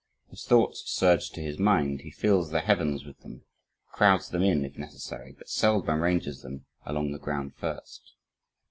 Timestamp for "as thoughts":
0.31-0.81